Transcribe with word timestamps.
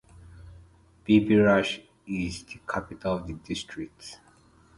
Biberach 1.07 1.79
is 2.07 2.43
the 2.45 2.57
capital 2.67 3.17
of 3.17 3.27
the 3.27 3.33
district. 3.35 4.17